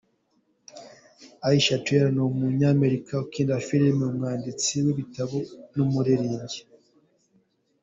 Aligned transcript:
Aisha 1.47 1.77
Tyler: 1.85 2.11
ni 2.15 2.21
umunyamerika 2.29 3.13
ukina 3.23 3.55
filime, 3.67 4.03
umwanditsi 4.11 4.73
w’ibitabo 4.85 5.37
n’umuririmbyi. 5.75 6.59